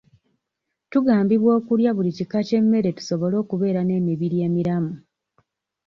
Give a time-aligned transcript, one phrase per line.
[0.91, 4.93] Tugambibwa okulya buli kika kya mmere tusobole okubeera n'emibiri emiramu.